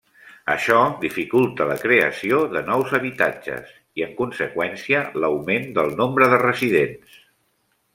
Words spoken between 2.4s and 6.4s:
de nous habitatges i, en conseqüència, l'augment del nombre